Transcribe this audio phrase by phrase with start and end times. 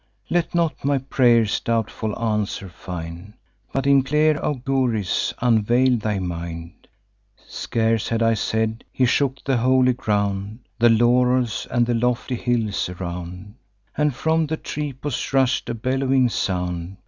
[0.31, 3.33] Let not my pray'rs a doubtful answer find;
[3.71, 6.87] But in clear auguries unveil thy mind.'
[7.45, 12.89] Scarce had I said: he shook the holy ground, The laurels, and the lofty hills
[12.89, 13.53] around;
[13.95, 16.97] And from the tripos rush'd a bellowing sound.